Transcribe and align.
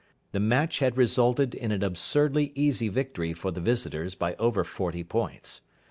The 0.31 0.39
match 0.39 0.79
had 0.79 0.97
resulted 0.97 1.53
in 1.53 1.71
an 1.71 1.83
absurdly 1.83 2.53
easy 2.55 2.87
victory 2.87 3.33
for 3.33 3.51
the 3.51 3.61
visitors 3.61 4.15
by 4.15 4.33
over 4.37 4.63
forty 4.63 5.03
points. 5.03 5.61